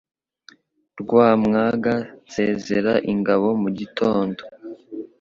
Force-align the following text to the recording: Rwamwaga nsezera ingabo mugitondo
Rwamwaga 1.01 1.93
nsezera 2.25 2.93
ingabo 3.11 3.47
mugitondo 3.61 4.41